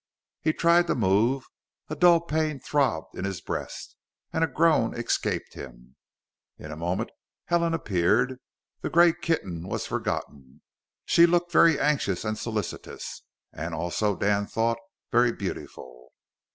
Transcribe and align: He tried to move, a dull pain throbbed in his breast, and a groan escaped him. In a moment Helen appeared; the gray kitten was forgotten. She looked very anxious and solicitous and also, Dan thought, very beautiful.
He 0.41 0.51
tried 0.51 0.87
to 0.87 0.95
move, 0.95 1.43
a 1.87 1.95
dull 1.95 2.21
pain 2.21 2.59
throbbed 2.59 3.15
in 3.15 3.23
his 3.23 3.39
breast, 3.39 3.95
and 4.33 4.43
a 4.43 4.47
groan 4.47 4.95
escaped 4.95 5.53
him. 5.53 5.95
In 6.57 6.71
a 6.71 6.75
moment 6.75 7.11
Helen 7.45 7.75
appeared; 7.75 8.39
the 8.81 8.89
gray 8.89 9.13
kitten 9.13 9.67
was 9.67 9.85
forgotten. 9.85 10.63
She 11.05 11.27
looked 11.27 11.51
very 11.51 11.79
anxious 11.79 12.25
and 12.25 12.35
solicitous 12.35 13.21
and 13.53 13.75
also, 13.75 14.15
Dan 14.15 14.47
thought, 14.47 14.79
very 15.11 15.31
beautiful. 15.33 16.11